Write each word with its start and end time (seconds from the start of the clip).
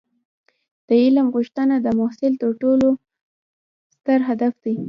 د 0.87 0.89
علم 1.03 1.27
غوښتنه 1.35 1.75
د 1.85 1.87
محصل 1.99 2.33
تر 2.41 2.51
ټولو 2.61 2.87
ستر 3.93 4.19
هدف 4.29 4.53
دی. 4.63 4.75